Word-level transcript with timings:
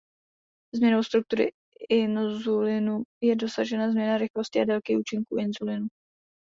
Změnou 0.75 1.03
struktury 1.03 1.51
inzulinu 1.89 3.03
je 3.23 3.35
dosažena 3.35 3.91
změna 3.91 4.17
rychlosti 4.17 4.61
a 4.61 4.65
délky 4.65 4.97
účinku 4.97 5.35
inzulinu. 5.37 5.87